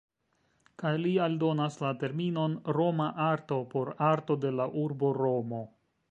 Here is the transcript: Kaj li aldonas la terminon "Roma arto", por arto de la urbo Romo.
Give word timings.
Kaj 0.83 0.91
li 1.01 1.09
aldonas 1.25 1.75
la 1.83 1.91
terminon 2.03 2.55
"Roma 2.77 3.09
arto", 3.25 3.59
por 3.73 3.91
arto 4.07 4.39
de 4.47 4.53
la 4.61 4.67
urbo 4.85 5.13
Romo. 5.19 5.61